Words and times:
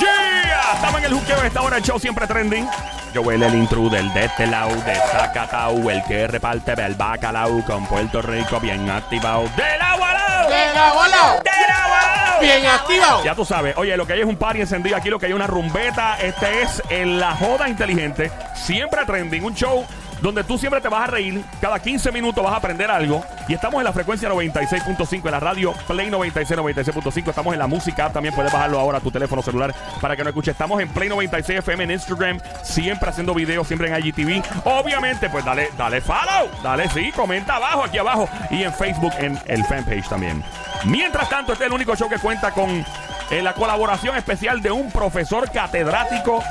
Yeah, 0.00 0.72
estamos 0.74 0.98
en 1.00 1.04
el 1.04 1.14
juqueo 1.14 1.42
esta 1.42 1.60
hora, 1.60 1.76
el 1.76 1.82
show 1.82 1.98
siempre 1.98 2.26
trending. 2.26 2.66
Joel 3.14 3.42
el 3.42 3.54
intruder 3.54 4.04
de 4.12 4.24
este 4.24 4.46
lado, 4.46 4.74
de 4.74 4.94
Zacatau, 4.94 5.90
el 5.90 6.02
que 6.04 6.26
reparte 6.26 6.72
el 6.72 6.94
bacalao 6.94 7.62
con 7.64 7.86
Puerto 7.86 8.22
Rico 8.22 8.60
bien 8.60 8.88
activado. 8.88 9.42
¡De 9.56 9.78
lado 9.78 10.04
a 10.04 10.12
lado! 10.12 10.50
¡De 10.50 10.74
lado 10.74 11.02
a 11.02 11.08
lado! 11.08 11.42
¡De 11.42 11.50
lado 11.68 11.94
a 11.94 12.16
lado! 12.16 12.40
Bien 12.40 12.66
activado. 12.66 13.24
Ya 13.24 13.34
tú 13.34 13.44
sabes, 13.44 13.76
oye, 13.76 13.96
lo 13.96 14.06
que 14.06 14.12
hay 14.14 14.20
es 14.20 14.26
un 14.26 14.36
party 14.36 14.60
encendido 14.60 14.96
aquí, 14.96 15.10
lo 15.10 15.18
que 15.18 15.26
hay 15.26 15.32
es 15.32 15.36
una 15.36 15.46
rumbeta. 15.46 16.18
Este 16.20 16.62
es 16.62 16.82
en 16.88 17.18
la 17.18 17.32
joda 17.32 17.68
inteligente, 17.68 18.30
siempre 18.54 19.04
trending, 19.04 19.44
un 19.44 19.54
show 19.54 19.84
donde 20.20 20.44
tú 20.44 20.58
siempre 20.58 20.80
te 20.80 20.88
vas 20.88 21.02
a 21.02 21.06
reír, 21.06 21.44
cada 21.60 21.78
15 21.78 22.12
minutos 22.12 22.42
vas 22.42 22.52
a 22.52 22.56
aprender 22.56 22.90
algo. 22.90 23.24
Y 23.48 23.54
estamos 23.54 23.78
en 23.78 23.84
la 23.84 23.92
frecuencia 23.92 24.28
96.5 24.28 25.24
en 25.24 25.30
la 25.30 25.40
radio 25.40 25.72
Play 25.86 26.10
96, 26.10 26.58
96.5. 26.58 27.28
Estamos 27.28 27.52
en 27.52 27.58
la 27.58 27.66
música, 27.66 28.10
también 28.10 28.34
puedes 28.34 28.52
bajarlo 28.52 28.78
ahora 28.78 28.98
a 28.98 29.00
tu 29.00 29.10
teléfono 29.10 29.42
celular 29.42 29.74
para 30.00 30.16
que 30.16 30.22
no 30.22 30.30
escuches. 30.30 30.52
Estamos 30.52 30.80
en 30.80 30.88
Play 30.88 31.08
96 31.08 31.60
FM 31.60 31.84
en 31.84 31.90
Instagram, 31.92 32.40
siempre 32.62 33.08
haciendo 33.08 33.34
videos, 33.34 33.66
siempre 33.66 33.88
en 33.88 34.04
IGTV. 34.04 34.42
Obviamente, 34.64 35.30
pues 35.30 35.44
dale, 35.44 35.70
dale 35.76 36.00
follow, 36.00 36.50
dale 36.62 36.88
sí, 36.90 37.12
comenta 37.12 37.56
abajo, 37.56 37.84
aquí 37.84 37.98
abajo. 37.98 38.28
Y 38.50 38.62
en 38.62 38.72
Facebook, 38.72 39.12
en 39.18 39.38
el 39.46 39.64
fanpage 39.64 40.08
también. 40.08 40.42
Mientras 40.84 41.28
tanto, 41.28 41.52
este 41.52 41.64
es 41.64 41.68
el 41.68 41.74
único 41.74 41.96
show 41.96 42.08
que 42.08 42.18
cuenta 42.18 42.52
con 42.52 42.84
eh, 43.30 43.42
la 43.42 43.52
colaboración 43.52 44.16
especial 44.16 44.62
de 44.62 44.70
un 44.70 44.90
profesor 44.90 45.50
catedrático 45.50 46.42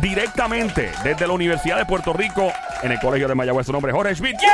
directamente 0.00 0.90
desde 1.04 1.26
la 1.26 1.32
Universidad 1.32 1.76
de 1.76 1.84
Puerto 1.84 2.12
Rico 2.12 2.52
en 2.82 2.92
el 2.92 2.98
Colegio 3.00 3.28
de 3.28 3.34
Mayagüez. 3.34 3.66
Su 3.66 3.72
nombre 3.72 3.90
es 3.90 3.96
Jorge 3.96 4.14
Schmidt. 4.14 4.36
¡Yeah! 4.40 4.50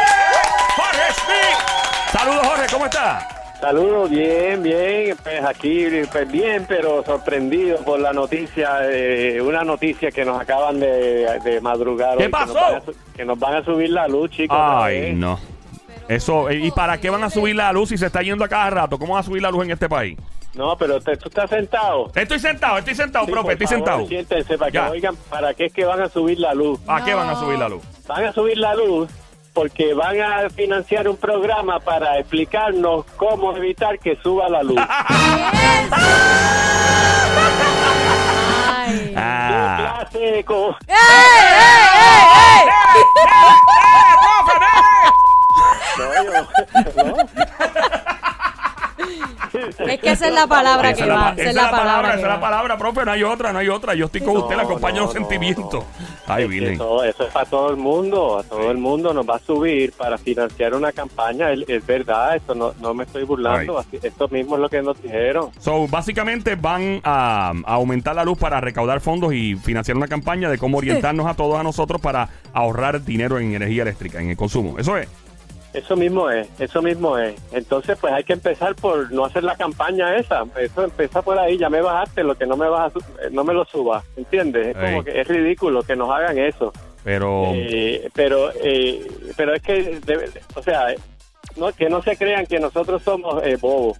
¡Jorge 0.76 1.12
Schmidt! 1.12 2.12
Saludos, 2.12 2.46
Jorge, 2.46 2.66
¿cómo 2.72 2.84
está? 2.86 3.28
Saludos, 3.60 4.08
bien, 4.10 4.62
bien, 4.62 5.16
pues 5.20 5.44
aquí 5.44 5.86
pues 6.12 6.30
bien, 6.30 6.64
pero 6.68 7.04
sorprendido 7.04 7.78
por 7.78 7.98
la 7.98 8.12
noticia, 8.12 8.78
eh, 8.84 9.40
una 9.42 9.64
noticia 9.64 10.12
que 10.12 10.24
nos 10.24 10.40
acaban 10.40 10.78
de, 10.78 11.40
de 11.42 11.60
madrugar. 11.60 12.16
¿Qué 12.18 12.26
hoy, 12.26 12.30
que 12.30 12.38
nos 12.38 12.46
pasó? 12.46 12.54
van 12.54 12.74
a 12.76 12.80
su- 12.84 12.94
Que 13.16 13.24
nos, 13.24 13.38
van 13.38 13.54
a 13.56 13.64
subir 13.64 13.90
la 13.90 14.06
luz, 14.06 14.30
chicos. 14.30 14.56
Ay, 14.60 15.12
no. 15.12 15.40
Eso, 16.06 16.50
¿y 16.52 16.70
para 16.70 16.98
qué 16.98 17.10
van 17.10 17.24
a 17.24 17.30
subir 17.30 17.56
la 17.56 17.72
luz 17.72 17.88
si 17.88 17.98
se 17.98 18.06
está 18.06 18.22
yendo 18.22 18.44
a 18.44 18.48
cada 18.48 18.70
rato? 18.70 18.96
¿Cómo 18.98 19.14
van 19.14 19.20
a 19.22 19.24
subir 19.26 19.42
la 19.42 19.50
luz 19.50 19.64
en 19.64 19.72
este 19.72 19.88
país? 19.88 20.16
No, 20.54 20.76
pero 20.76 21.00
te- 21.00 21.16
tú 21.16 21.28
estás 21.28 21.48
sentado. 21.50 22.10
Estoy 22.14 22.38
sentado, 22.40 22.78
estoy 22.78 22.94
sentado, 22.94 23.26
Sí, 23.26 23.30
profe, 23.32 23.52
estoy 23.52 23.66
favor, 23.68 23.78
sentado. 23.86 24.06
Siéntense 24.08 24.58
para 24.58 24.70
Ya. 24.72 24.84
que 24.86 24.90
oigan 24.92 25.16
para 25.30 25.54
qué 25.54 25.66
es 25.66 25.72
que 25.72 25.84
van 25.84 26.00
a 26.00 26.08
subir 26.08 26.38
la 26.40 26.54
luz. 26.54 26.80
¿A 26.88 27.04
qué 27.04 27.14
van 27.14 27.28
a 27.28 27.36
subir 27.36 27.58
la 27.58 27.68
luz? 27.68 27.82
Van 28.08 28.24
a 28.24 28.32
subir 28.32 28.58
la 28.58 28.74
luz 28.74 29.08
porque 29.52 29.94
van 29.94 30.20
a 30.20 30.50
financiar 30.50 31.06
un 31.08 31.16
programa 31.16 31.78
para 31.80 32.18
explicarnos 32.18 33.04
cómo 33.16 33.56
evitar 33.56 33.98
que 34.00 34.16
suba 34.22 34.48
la 34.48 34.62
luz. 34.62 34.78
Ay. 38.68 39.14
Ah. 39.16 40.04
Clase 40.10 40.44
co- 40.44 40.76
¡Ey, 40.86 40.94
ey, 40.94 42.64
ey, 42.94 43.04
No, 45.98 46.04
yo- 46.24 46.32
no. 47.04 47.16
Es 49.54 50.00
que 50.00 50.10
esa 50.10 50.28
es 50.28 50.34
la 50.34 50.46
palabra 50.46 50.92
que 50.94 51.06
va. 51.06 51.34
Esa 51.36 51.48
es 51.50 51.54
la 51.54 51.70
palabra. 51.70 52.08
esa 52.10 52.20
es 52.20 52.26
la 52.28 52.40
palabra, 52.40 52.76
profe, 52.78 53.04
no 53.04 53.12
hay 53.12 53.22
otra, 53.22 53.52
no 53.52 53.58
hay 53.58 53.68
otra. 53.68 53.94
Yo 53.94 54.06
estoy 54.06 54.20
con 54.20 54.34
No, 54.34 54.40
usted, 54.40 54.56
le 54.56 54.62
acompaño 54.62 54.96
no, 54.96 55.02
los 55.06 55.14
no, 55.14 55.20
sentimientos. 55.20 55.72
no. 55.72 55.84
Ay, 56.26 56.44
Es 56.44 56.50
Billy. 56.50 56.74
Eso, 56.74 57.04
eso 57.04 57.24
es 57.26 57.32
para 57.32 57.46
todo 57.46 57.70
el 57.70 57.76
mundo, 57.76 58.38
a 58.38 58.42
todo 58.42 58.70
el 58.70 58.78
mundo 58.78 59.12
nos 59.14 59.28
va 59.28 59.36
a 59.36 59.38
subir 59.38 59.92
para 59.92 60.18
financiar 60.18 60.74
una 60.74 60.92
campaña, 60.92 61.50
es, 61.52 61.64
es 61.68 61.86
verdad, 61.86 62.36
esto 62.36 62.54
no, 62.54 62.74
no 62.80 62.92
me 62.94 63.04
estoy 63.04 63.24
burlando, 63.24 63.78
así- 63.78 63.98
esto 64.02 64.28
mismo 64.28 64.56
es 64.56 64.60
lo 64.60 64.68
que 64.68 64.82
nos 64.82 65.00
dijeron. 65.02 65.50
So, 65.58 65.88
básicamente 65.88 66.54
van 66.54 67.00
a, 67.04 67.52
a 67.64 67.74
aumentar 67.74 68.14
la 68.14 68.24
luz 68.24 68.36
para 68.38 68.60
recaudar 68.60 69.00
fondos 69.00 69.32
y 69.32 69.54
financiar 69.56 69.96
una 69.96 70.08
campaña 70.08 70.50
de 70.50 70.58
cómo 70.58 70.78
orientarnos 70.78 71.26
a 71.26 71.34
todos 71.34 71.58
a 71.58 71.62
nosotros 71.62 72.00
para 72.00 72.28
ahorrar 72.52 73.02
dinero 73.04 73.38
en 73.38 73.54
energía 73.54 73.82
eléctrica, 73.82 74.20
en 74.20 74.30
el 74.30 74.36
consumo. 74.36 74.78
Eso 74.78 74.96
es. 74.96 75.08
Eso 75.78 75.96
mismo 75.96 76.28
es, 76.30 76.48
eso 76.60 76.82
mismo 76.82 77.16
es. 77.18 77.34
Entonces, 77.52 77.96
pues 78.00 78.12
hay 78.12 78.24
que 78.24 78.32
empezar 78.32 78.74
por 78.74 79.10
no 79.12 79.24
hacer 79.24 79.44
la 79.44 79.56
campaña 79.56 80.16
esa. 80.16 80.44
Eso 80.58 80.84
empieza 80.84 81.22
por 81.22 81.38
ahí, 81.38 81.56
ya 81.56 81.70
me 81.70 81.80
bajaste, 81.80 82.22
lo 82.24 82.34
que 82.36 82.46
no 82.46 82.56
me 82.56 82.68
vas 82.68 82.92
a 82.94 82.98
eh, 82.98 83.28
no 83.30 83.44
me 83.44 83.54
lo 83.54 83.64
subas, 83.64 84.04
¿entiendes? 84.16 84.68
Es 84.68 84.76
Ey. 84.76 84.90
como 84.90 85.04
que 85.04 85.20
es 85.20 85.28
ridículo 85.28 85.82
que 85.82 85.94
nos 85.96 86.10
hagan 86.10 86.36
eso. 86.38 86.72
Pero. 87.04 87.52
Eh, 87.54 88.08
pero 88.14 88.50
eh, 88.62 89.06
pero 89.36 89.54
es 89.54 89.62
que, 89.62 90.00
debe- 90.00 90.30
o 90.54 90.62
sea, 90.62 90.94
no, 91.56 91.72
que 91.72 91.88
no 91.88 92.02
se 92.02 92.16
crean 92.16 92.44
que 92.46 92.58
nosotros 92.58 93.00
somos 93.02 93.42
eh, 93.46 93.56
bobos. 93.60 93.98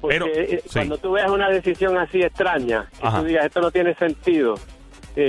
Porque 0.00 0.18
Pero, 0.20 0.62
sí. 0.64 0.68
cuando 0.74 0.98
tú 0.98 1.12
veas 1.12 1.30
una 1.30 1.48
decisión 1.48 1.96
así 1.96 2.20
extraña, 2.22 2.88
que 3.00 3.08
tú 3.08 3.24
digas 3.24 3.46
esto 3.46 3.60
no 3.62 3.70
tiene 3.70 3.94
sentido, 3.94 4.54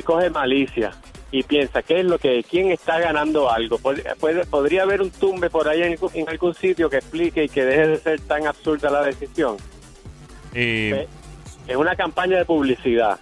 coge 0.03 0.29
malicia 0.29 0.91
y 1.31 1.43
piensa 1.43 1.81
qué 1.81 1.99
es 1.99 2.05
lo 2.05 2.17
que, 2.17 2.43
quién 2.49 2.71
está 2.71 2.99
ganando 2.99 3.51
algo. 3.51 3.77
Pod- 3.79 4.15
puede- 4.19 4.45
podría 4.45 4.83
haber 4.83 5.01
un 5.01 5.09
tumbe 5.11 5.49
por 5.49 5.67
ahí 5.67 5.81
en, 5.81 5.97
en 6.13 6.29
algún 6.29 6.53
sitio 6.53 6.89
que 6.89 6.97
explique 6.97 7.43
y 7.45 7.49
que 7.49 7.65
deje 7.65 7.87
de 7.87 7.97
ser 7.97 8.21
tan 8.21 8.47
absurda 8.47 8.89
la 8.89 9.03
decisión. 9.03 9.57
eh, 10.53 11.07
Es 11.67 11.75
una 11.75 11.95
campaña 11.95 12.37
de 12.37 12.45
publicidad. 12.45 13.19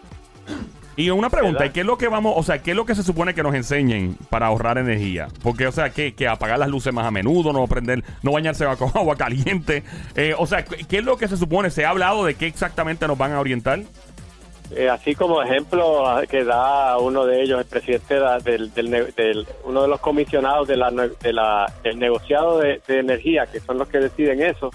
y 0.95 1.09
una 1.09 1.29
pregunta, 1.29 1.59
¿Verdad? 1.59 1.71
¿y 1.71 1.73
¿qué 1.73 1.79
es 1.79 1.85
lo 1.87 1.97
que 1.97 2.07
vamos, 2.07 2.33
o 2.35 2.43
sea, 2.43 2.61
qué 2.61 2.71
es 2.71 2.77
lo 2.77 2.85
que 2.85 2.93
se 2.93 3.01
supone 3.01 3.33
que 3.33 3.41
nos 3.41 3.55
enseñen 3.55 4.15
para 4.29 4.45
ahorrar 4.47 4.77
energía? 4.77 5.27
Porque, 5.41 5.65
o 5.65 5.71
sea, 5.71 5.89
que, 5.89 6.13
que 6.13 6.27
apagar 6.27 6.59
las 6.59 6.69
luces 6.69 6.93
más 6.93 7.05
a 7.07 7.11
menudo, 7.11 7.51
no 7.51 7.65
prender, 7.67 8.03
no 8.21 8.31
bañarse 8.33 8.65
con 8.77 8.89
agua 8.93 9.15
caliente. 9.15 9.83
Eh, 10.15 10.35
o 10.37 10.45
sea, 10.45 10.63
¿qué 10.65 10.83
qué 10.87 10.97
es 10.99 11.03
lo 11.03 11.17
que 11.17 11.27
se 11.27 11.37
supone? 11.37 11.71
¿Se 11.71 11.83
ha 11.85 11.89
hablado 11.89 12.25
de 12.25 12.35
qué 12.35 12.45
exactamente 12.45 13.07
nos 13.07 13.17
van 13.17 13.31
a 13.31 13.39
orientar? 13.39 13.81
Eh, 14.75 14.89
así 14.89 15.13
como 15.15 15.41
ejemplo 15.41 16.03
que 16.29 16.43
da 16.43 16.97
uno 16.97 17.25
de 17.25 17.41
ellos, 17.43 17.59
el 17.59 17.65
presidente 17.65 18.15
da- 18.19 18.39
del, 18.39 18.73
del 18.73 18.89
del- 19.15 19.47
uno 19.65 19.81
de 19.83 19.87
los 19.87 19.99
comisionados 19.99 20.67
de 20.67 20.77
la, 20.77 20.89
de 20.91 21.33
la- 21.33 21.71
del 21.83 21.99
negociado 21.99 22.57
de, 22.59 22.81
de 22.87 22.99
energía, 22.99 23.45
que 23.45 23.59
son 23.59 23.77
los 23.77 23.87
que 23.87 23.99
deciden 23.99 24.41
eso, 24.41 24.71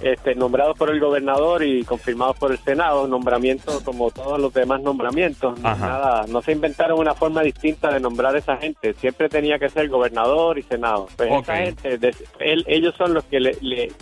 este, 0.00 0.34
nombrados 0.34 0.76
por 0.76 0.90
el 0.90 0.98
gobernador 1.00 1.62
y 1.62 1.84
confirmados 1.84 2.36
por 2.36 2.50
el 2.52 2.58
Senado, 2.58 3.06
nombramientos 3.06 3.80
como 3.82 4.10
todos 4.10 4.38
los 4.40 4.52
demás 4.52 4.82
nombramientos, 4.82 5.58
no, 5.60 5.68
nada, 5.86 6.24
no 6.28 6.42
se 6.42 6.52
inventaron 6.52 6.98
una 6.98 7.14
forma 7.14 7.42
distinta 7.42 7.90
de 7.92 8.00
nombrar 8.00 8.34
a 8.34 8.38
esa 8.38 8.56
gente, 8.56 8.92
siempre 8.94 9.28
tenía 9.28 9.58
que 9.58 9.70
ser 9.70 9.88
gobernador 9.88 10.58
y 10.58 10.62
Senado. 10.64 11.06
Pues 11.16 11.30
esa 11.42 11.56
gente, 11.56 11.98
de- 11.98 12.14
él- 12.40 12.64
ellos 12.66 12.94
son 12.98 13.14
los 13.14 13.24
que 13.24 13.40
le- 13.40 13.56
le 13.62 13.92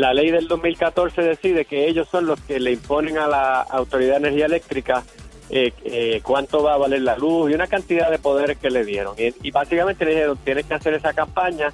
la 0.00 0.14
ley 0.14 0.30
del 0.30 0.48
2014 0.48 1.22
decide 1.22 1.64
que 1.64 1.86
ellos 1.88 2.08
son 2.08 2.26
los 2.26 2.40
que 2.40 2.58
le 2.58 2.72
imponen 2.72 3.18
a 3.18 3.26
la 3.26 3.60
Autoridad 3.60 4.12
de 4.12 4.28
Energía 4.28 4.46
Eléctrica 4.46 5.04
eh, 5.50 5.72
eh, 5.84 6.20
cuánto 6.22 6.62
va 6.62 6.74
a 6.74 6.78
valer 6.78 7.02
la 7.02 7.16
luz 7.16 7.50
y 7.50 7.54
una 7.54 7.66
cantidad 7.66 8.10
de 8.10 8.18
poderes 8.18 8.58
que 8.58 8.70
le 8.70 8.84
dieron. 8.84 9.14
Y, 9.18 9.34
y 9.46 9.50
básicamente 9.50 10.04
le 10.04 10.12
dijeron, 10.12 10.38
tienes 10.44 10.64
que 10.66 10.74
hacer 10.74 10.94
esa 10.94 11.12
campaña 11.12 11.68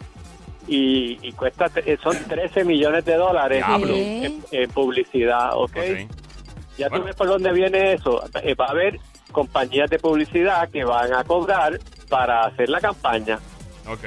y, 0.67 1.19
y 1.23 1.33
cuesta, 1.33 1.71
eh, 1.77 1.97
son 2.03 2.17
13 2.17 2.65
millones 2.65 3.05
de 3.05 3.15
dólares 3.15 3.65
en, 3.69 4.43
en 4.51 4.71
publicidad, 4.71 5.51
¿ok? 5.55 5.77
Ok. 5.77 5.79
Ya 6.79 6.89
Bueno. 6.89 7.05
tú 7.05 7.07
ves 7.07 7.17
por 7.17 7.29
dónde 7.29 7.53
viene 7.53 7.93
eso. 7.95 8.23
Eh, 8.43 8.55
va 8.55 8.67
a 8.67 8.71
haber 8.71 8.99
compañías 9.33 9.89
de 9.89 9.99
publicidad 9.99 10.69
que 10.71 10.85
van 10.85 11.13
a 11.15 11.25
cobrar 11.25 11.79
para 12.09 12.43
hacer 12.45 12.69
la 12.69 12.81
campaña. 12.81 13.39
Ok. 13.87 14.05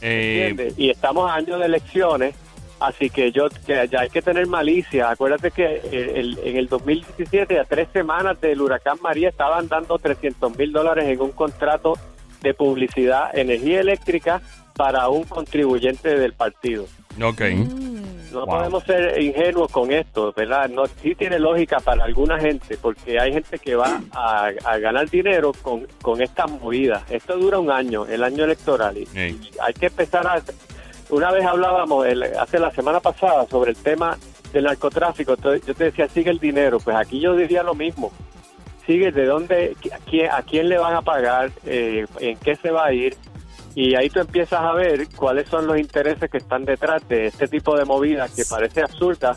¿entiendes? 0.00 0.74
Y 0.76 0.90
estamos 0.90 1.28
a 1.30 1.34
años 1.34 1.58
de 1.58 1.66
elecciones, 1.66 2.34
así 2.80 3.10
que 3.10 3.32
yo 3.32 3.48
que 3.66 3.88
ya 3.90 4.00
hay 4.00 4.10
que 4.10 4.22
tener 4.22 4.46
malicia. 4.46 5.10
Acuérdate 5.10 5.50
que 5.50 5.80
el- 5.92 6.10
el- 6.16 6.38
en 6.44 6.56
el 6.56 6.68
2017, 6.68 7.58
a 7.58 7.64
tres 7.64 7.88
semanas 7.92 8.40
del 8.40 8.60
huracán 8.60 8.98
María, 9.02 9.28
estaban 9.28 9.68
dando 9.68 9.98
300 9.98 10.56
mil 10.56 10.72
dólares 10.72 11.06
en 11.08 11.20
un 11.20 11.32
contrato 11.32 11.94
de 12.42 12.54
publicidad, 12.54 13.36
energía 13.36 13.80
eléctrica, 13.80 14.40
para 14.76 15.08
un 15.08 15.24
contribuyente 15.24 16.16
del 16.18 16.32
partido. 16.34 16.84
ok. 17.22 17.40
Mm. 17.52 17.98
No 18.30 18.44
Wow. 18.44 18.56
podemos 18.58 18.84
ser 18.84 19.20
ingenuos 19.22 19.72
con 19.72 19.90
esto, 19.90 20.32
¿verdad? 20.36 20.68
No, 20.68 20.84
sí 20.86 21.14
tiene 21.14 21.38
lógica 21.38 21.80
para 21.80 22.04
alguna 22.04 22.38
gente, 22.38 22.76
porque 22.76 23.18
hay 23.18 23.32
gente 23.32 23.58
que 23.58 23.74
va 23.74 24.02
a, 24.12 24.52
a 24.64 24.78
ganar 24.78 25.08
dinero 25.08 25.52
con, 25.62 25.86
con 26.02 26.20
estas 26.20 26.48
movidas. 26.50 27.02
Esto 27.10 27.38
dura 27.38 27.58
un 27.58 27.70
año, 27.70 28.04
el 28.06 28.22
año 28.22 28.44
electoral, 28.44 28.98
y 28.98 29.08
hay 29.16 29.72
que 29.80 29.86
empezar 29.86 30.26
a... 30.26 30.42
Una 31.10 31.30
vez 31.30 31.44
hablábamos 31.44 32.06
el- 32.06 32.22
hace 32.22 32.58
la 32.58 32.70
semana 32.70 33.00
pasada 33.00 33.46
sobre 33.48 33.70
el 33.70 33.76
tema 33.76 34.18
del 34.52 34.64
narcotráfico, 34.64 35.34
entonces 35.34 35.66
yo 35.66 35.74
te 35.74 35.84
decía, 35.84 36.08
sigue 36.08 36.30
el 36.30 36.38
dinero, 36.38 36.78
pues 36.80 36.96
aquí 36.96 37.20
yo 37.20 37.34
diría 37.34 37.62
lo 37.62 37.74
mismo. 37.74 38.12
Sigue 38.86 39.10
de 39.12 39.26
dónde, 39.26 39.76
a 40.30 40.42
quién, 40.42 40.68
le 40.68 40.78
van 40.78 40.94
a 40.94 41.02
pagar, 41.02 41.50
eh, 41.66 42.06
en 42.20 42.38
qué 42.38 42.56
se 42.56 42.70
va 42.70 42.86
a 42.86 42.92
ir, 42.92 43.16
y 43.74 43.94
ahí 43.94 44.08
tú 44.08 44.20
empiezas 44.20 44.60
a 44.60 44.72
ver 44.72 45.06
cuáles 45.14 45.48
son 45.48 45.66
los 45.66 45.78
intereses 45.78 46.30
que 46.30 46.38
están 46.38 46.64
detrás 46.64 47.06
de 47.08 47.26
este 47.26 47.48
tipo 47.48 47.76
de 47.76 47.84
movidas 47.84 48.30
que 48.34 48.44
parece 48.48 48.82
absurda, 48.82 49.36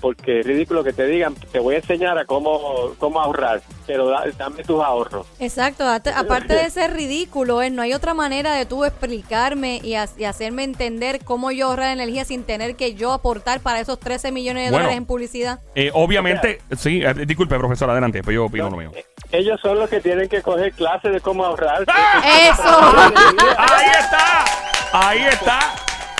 porque 0.00 0.40
es 0.40 0.46
ridículo 0.46 0.84
que 0.84 0.92
te 0.92 1.06
digan, 1.06 1.34
te 1.34 1.58
voy 1.58 1.76
a 1.76 1.78
enseñar 1.78 2.18
a 2.18 2.24
cómo, 2.26 2.92
cómo 2.98 3.20
ahorrar. 3.20 3.62
Pero 3.86 4.06
da- 4.08 4.24
dame 4.38 4.62
tus 4.64 4.82
ahorros. 4.82 5.26
Exacto, 5.38 5.84
aparte 5.88 6.54
de 6.54 6.70
ser 6.70 6.92
ridículo, 6.92 7.62
¿eh? 7.62 7.70
no 7.70 7.82
hay 7.82 7.92
otra 7.94 8.14
manera 8.14 8.54
de 8.54 8.66
tú 8.66 8.84
explicarme 8.84 9.80
y, 9.82 9.94
ha- 9.94 10.08
y 10.16 10.24
hacerme 10.24 10.64
entender 10.64 11.24
cómo 11.24 11.50
yo 11.52 11.68
ahorrar 11.68 11.92
energía 11.92 12.24
sin 12.24 12.44
tener 12.44 12.76
que 12.76 12.94
yo 12.94 13.12
aportar 13.12 13.60
para 13.60 13.80
esos 13.80 13.98
13 14.00 14.32
millones 14.32 14.64
de 14.64 14.70
Bueno. 14.70 14.84
dólares 14.84 14.98
en 14.98 15.06
publicidad. 15.06 15.60
Eh, 15.74 15.90
obviamente, 15.94 16.60
sí, 16.76 17.02
eh, 17.04 17.14
disculpe, 17.26 17.56
profesor, 17.58 17.90
adelante, 17.90 18.22
pues 18.22 18.34
yo 18.34 18.46
opino 18.46 18.70
lo 18.70 18.76
mío. 18.76 18.90
Eh, 18.94 19.04
Ellos 19.32 19.58
son 19.62 19.78
los 19.78 19.88
que 19.88 20.00
tienen 20.00 20.28
que 20.28 20.42
coger 20.42 20.72
clases 20.72 21.12
de 21.12 21.20
cómo 21.20 21.44
ahorrar. 21.44 21.82
¡Eso! 21.82 22.62
Ahí 23.58 23.90
está, 23.98 24.44
ahí 24.92 25.18
está. 25.22 25.58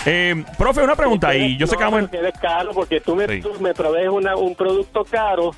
Eh, 0.05 0.45
profe, 0.59 0.83
una 0.83 0.97
pregunta, 0.97 1.35
y 1.35 1.57
yo 1.57 1.67
sé 1.67 1.77
que 1.77 1.85
No, 1.85 1.91
vamos... 1.93 2.09
pero 2.11 2.27
es 2.27 2.39
caro 2.41 2.73
porque 2.73 3.01
tú 3.01 3.15
me, 3.15 3.27
Sí. 3.29 3.41
tú 3.41 3.53
me 3.61 3.73
provees 3.75 4.09
una- 4.09 4.35
un 4.37 4.55
producto 4.55 5.05
caro 5.05 5.53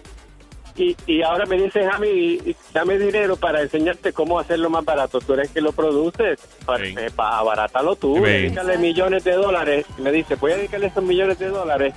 y, 0.76 0.96
y 1.06 1.22
ahora 1.22 1.46
me 1.46 1.56
dices 1.56 1.86
a 1.92 1.98
mí, 1.98 2.38
dame 2.72 2.98
dinero 2.98 3.36
para 3.36 3.62
enseñarte 3.62 4.12
cómo 4.12 4.38
hacerlo 4.38 4.70
más 4.70 4.84
barato. 4.84 5.20
Tú 5.20 5.34
eres 5.34 5.50
que 5.50 5.60
lo 5.60 5.72
produces, 5.72 6.40
para, 6.66 6.84
Sí. 6.84 6.94
eh, 6.98 7.10
para 7.14 7.38
abarátalo 7.38 7.96
tú, 7.96 8.16
Sí. 8.16 8.22
dedícale 8.22 8.78
millones 8.78 9.24
de 9.24 9.32
dólares. 9.32 9.86
Y 9.98 10.02
me 10.02 10.10
dice, 10.12 10.34
voy 10.36 10.52
a 10.52 10.56
dedicarle 10.56 10.86
esos 10.88 11.04
millones 11.04 11.38
de 11.38 11.48
dólares 11.48 11.94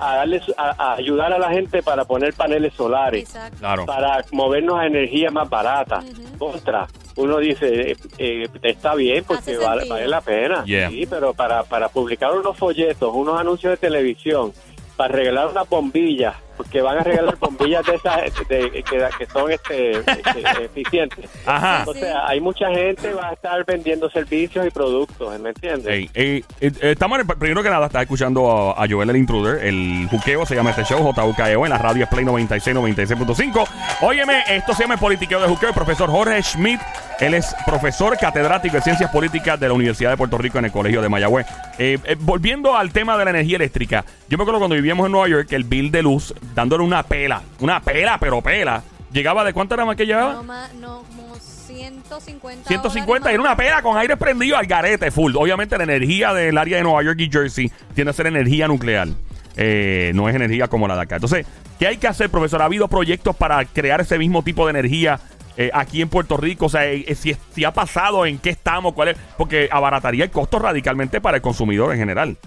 a, 0.00 0.16
darle, 0.16 0.40
a, 0.56 0.70
a 0.92 0.94
ayudar 0.94 1.32
a 1.32 1.38
la 1.38 1.50
gente 1.50 1.82
para 1.82 2.04
poner 2.04 2.32
paneles 2.34 2.72
solares. 2.74 3.34
Claro. 3.58 3.84
para 3.86 4.24
movernos 4.30 4.78
a 4.78 4.86
energía 4.86 5.30
más 5.30 5.48
barata. 5.48 6.02
Contra, 6.38 6.86
uno 7.16 7.38
dice, 7.38 7.90
eh, 7.92 7.96
eh, 8.18 8.46
está 8.62 8.94
bien 8.94 9.24
porque 9.24 9.52
Hace 9.52 9.56
vale, 9.58 9.88
vale 9.88 10.06
la 10.06 10.20
pena. 10.20 10.64
Yeah. 10.64 10.88
Sí, 10.90 11.06
pero 11.10 11.34
para, 11.34 11.64
para 11.64 11.88
publicar 11.88 12.32
unos 12.32 12.56
folletos, 12.56 13.10
unos 13.12 13.40
anuncios 13.40 13.72
de 13.72 13.76
televisión, 13.76 14.52
para 14.96 15.14
regalar 15.14 15.48
unas 15.48 15.68
bombillas, 15.68 16.36
porque 16.58 16.82
van 16.82 16.98
a 16.98 17.02
regalar 17.02 17.38
bombillas 17.38 17.86
de 17.86 17.94
esas 17.94 18.16
de- 18.48 18.56
de- 18.70 18.82
que, 18.82 19.02
que 19.18 19.26
son 19.32 19.50
este, 19.50 19.92
este, 20.00 20.64
eficientes. 20.64 21.30
Ajá. 21.46 21.84
O 21.86 21.94
sea, 21.94 22.26
hay 22.26 22.40
mucha 22.40 22.68
gente 22.68 23.14
va 23.14 23.30
a 23.30 23.32
estar 23.32 23.64
vendiendo 23.64 24.10
servicios 24.10 24.66
y 24.66 24.70
productos, 24.70 25.38
¿me 25.40 25.48
entiendes? 25.50 26.10
Eh, 26.14 26.42
eh, 26.60 26.70
estamos 26.82 27.18
primero 27.38 27.62
que 27.62 27.70
nada, 27.70 27.86
está 27.86 28.02
escuchando 28.02 28.50
a, 28.76 28.84
a 28.84 28.86
Joel 28.86 29.08
el 29.08 29.16
Intruder, 29.16 29.64
el 29.64 30.06
juqueo 30.10 30.44
se 30.44 30.54
llama 30.54 30.70
este 30.70 30.84
show, 30.84 30.98
JUKEO, 31.14 31.64
en 31.64 31.70
la 31.70 31.78
radio 31.78 32.04
es 32.04 32.10
Play 32.10 32.24
96, 32.26 32.76
96.5. 32.76 33.66
Óyeme, 34.02 34.42
esto 34.48 34.74
se 34.74 34.82
llama 34.82 34.94
el 34.94 35.00
politiqueo 35.00 35.40
de 35.40 35.48
juqueo, 35.48 35.68
el 35.70 35.74
profesor 35.74 36.10
Jorge 36.10 36.42
Schmidt, 36.42 36.80
él 37.20 37.34
es 37.34 37.54
profesor 37.64 38.16
catedrático 38.18 38.76
de 38.76 38.82
Ciencias 38.82 39.10
Políticas 39.10 39.58
de 39.60 39.68
la 39.68 39.74
Universidad 39.74 40.10
de 40.10 40.16
Puerto 40.16 40.36
Rico 40.38 40.58
en 40.58 40.64
el 40.66 40.72
Colegio 40.72 41.00
de 41.00 41.08
Mayagüez. 41.08 41.46
Eh, 41.78 41.98
eh, 42.04 42.16
volviendo 42.18 42.76
al 42.76 42.92
tema 42.92 43.16
de 43.16 43.24
la 43.24 43.30
energía 43.30 43.56
eléctrica, 43.56 44.04
yo 44.28 44.36
me 44.36 44.42
acuerdo 44.42 44.58
cuando 44.58 44.74
vivíamos 44.74 45.06
en 45.06 45.12
Nueva 45.12 45.28
York, 45.28 45.48
que 45.48 45.56
el 45.56 45.64
bill 45.64 45.90
de 45.92 46.02
luz, 46.02 46.34
dándole 46.54 46.82
una 46.82 47.04
pela, 47.04 47.42
una 47.60 47.80
pela, 47.80 48.18
pero 48.18 48.42
pela, 48.42 48.82
llegaba 49.12 49.44
de 49.44 49.52
cuánto 49.52 49.74
era 49.74 49.84
más 49.84 49.96
que 49.96 50.04
llevaba? 50.04 50.34
No, 50.34 50.42
más, 50.42 50.74
no, 50.74 51.04
como 51.04 51.36
150 51.36 52.66
150 52.66 53.30
y 53.30 53.34
era 53.34 53.42
una 53.42 53.56
pera 53.56 53.82
con 53.82 53.96
aire 53.96 54.16
prendido 54.16 54.56
al 54.56 54.66
garete 54.66 55.10
full. 55.10 55.36
Obviamente 55.36 55.76
la 55.78 55.84
energía 55.84 56.32
del 56.32 56.58
área 56.58 56.78
de 56.78 56.82
Nueva 56.82 57.02
York 57.02 57.20
y 57.20 57.30
Jersey 57.30 57.70
tiende 57.94 58.10
a 58.10 58.14
ser 58.14 58.26
energía 58.26 58.66
nuclear. 58.66 59.08
Eh, 59.56 60.12
no 60.14 60.28
es 60.28 60.34
energía 60.34 60.68
como 60.68 60.88
la 60.88 60.94
de 60.96 61.02
acá. 61.02 61.16
Entonces, 61.16 61.46
¿qué 61.78 61.86
hay 61.86 61.96
que 61.96 62.06
hacer, 62.06 62.30
profesor? 62.30 62.62
¿Ha 62.62 62.66
habido 62.66 62.88
proyectos 62.88 63.36
para 63.36 63.64
crear 63.64 64.00
ese 64.00 64.18
mismo 64.18 64.42
tipo 64.42 64.66
de 64.66 64.70
energía 64.70 65.20
eh, 65.58 65.70
aquí 65.74 66.00
en 66.00 66.08
Puerto 66.08 66.36
Rico? 66.36 66.66
O 66.66 66.68
sea, 66.68 66.86
eh, 66.86 67.14
si, 67.14 67.36
si 67.52 67.64
ha 67.64 67.72
pasado, 67.72 68.24
en 68.24 68.38
qué 68.38 68.50
estamos, 68.50 68.94
cuál 68.94 69.08
es. 69.08 69.16
Porque 69.36 69.68
abarataría 69.70 70.24
el 70.24 70.30
costo 70.30 70.58
radicalmente 70.58 71.20
para 71.20 71.36
el 71.36 71.42
consumidor 71.42 71.92
en 71.92 71.98
general. 71.98 72.38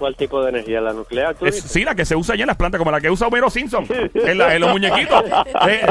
¿Cuál 0.00 0.16
tipo 0.16 0.42
de 0.42 0.48
energía? 0.48 0.80
¿La 0.80 0.94
nuclear? 0.94 1.34
tú 1.34 1.44
Es, 1.44 1.56
dices? 1.56 1.70
sí, 1.70 1.84
la 1.84 1.94
que 1.94 2.06
se 2.06 2.16
usa 2.16 2.32
allá 2.34 2.44
en 2.44 2.48
las 2.48 2.56
plantas, 2.56 2.78
como 2.78 2.90
la 2.90 3.00
que 3.02 3.10
usa 3.10 3.26
Homero 3.28 3.50
Simpson, 3.50 3.86
en, 4.14 4.38
la- 4.38 4.54
en 4.54 4.60
los 4.62 4.70
muñequitos. 4.70 5.22
Eh, 5.68 5.86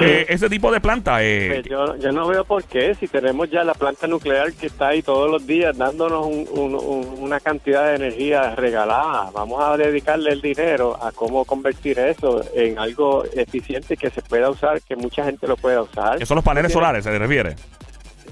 eh, 0.00 0.26
ese 0.28 0.48
tipo 0.50 0.70
de 0.70 0.80
planta. 0.80 1.22
eh, 1.22 1.48
Pues 1.62 1.66
yo, 1.66 1.96
yo 1.96 2.12
no 2.12 2.26
veo 2.26 2.44
por 2.44 2.62
qué, 2.64 2.94
si 2.94 3.08
tenemos 3.08 3.50
ya 3.50 3.64
la 3.64 3.72
planta 3.74 4.06
nuclear 4.06 4.52
que 4.52 4.66
está 4.66 4.88
ahí 4.88 5.02
todos 5.02 5.30
los 5.30 5.46
días 5.46 5.76
dándonos 5.76 6.26
un- 6.26 6.46
un- 6.52 6.74
un- 6.74 7.14
una 7.18 7.40
cantidad 7.40 7.86
de 7.88 7.96
energía 7.96 8.54
regalada, 8.54 9.30
vamos 9.32 9.62
a 9.64 9.76
dedicarle 9.76 10.32
el 10.32 10.40
dinero 10.42 10.98
a 11.02 11.12
cómo 11.12 11.44
convertir 11.46 11.98
eso 11.98 12.44
en 12.54 12.78
algo 12.78 13.24
eficiente 13.34 13.96
que 13.96 14.10
se 14.10 14.20
pueda 14.22 14.50
usar, 14.50 14.82
que 14.82 14.96
mucha 14.96 15.24
gente 15.24 15.46
lo 15.46 15.56
pueda 15.56 15.80
usar. 15.82 16.18
que 16.18 16.26
son 16.26 16.34
los 16.36 16.44
paneles 16.44 16.72
solares, 16.72 17.04
se 17.04 17.18
refiere. 17.18 17.56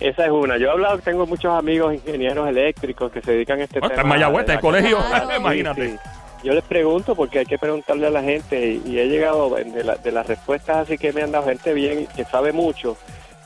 Esa 0.03 0.25
es 0.27 0.31
una. 0.33 0.57
Yo 0.59 0.67
he 0.69 0.71
hablado, 0.71 0.99
tengo 0.99 1.27
muchos 1.27 1.53
amigos 1.53 1.95
ingenieros 1.95 2.49
eléctricos 2.49 3.13
que 3.13 3.21
se 3.23 3.33
dedican 3.33 3.61
a 3.61 3.65
este 3.65 3.79
Ah, 3.83 3.89
tema. 3.89 4.03
en 4.03 4.09
Mayagüez, 4.09 4.45
en 4.49 4.51
el 4.55 4.61
colegio. 4.61 4.99
Claro. 4.99 5.37
Imagínate. 5.37 5.87
Sí, 5.91 5.93
sí. 5.93 5.99
Yo 6.45 6.53
les 6.55 6.65
pregunto 6.65 7.15
porque 7.15 7.39
hay 7.39 7.47
que 7.47 7.57
preguntarle 7.57 8.09
a 8.09 8.11
la 8.11 8.21
gente 8.23 8.59
y, 8.67 8.83
y 8.85 8.99
he 8.99 9.07
llegado 9.07 9.49
de, 9.55 9.85
la- 9.85 9.95
de 9.95 10.11
las 10.11 10.27
respuestas 10.27 10.79
así 10.79 10.99
que 10.99 11.13
me 11.13 11.23
han 11.23 11.31
dado 11.31 11.45
gente 11.47 11.73
bien 11.73 12.09
que 12.17 12.25
sabe 12.25 12.53
mucho. 12.53 12.97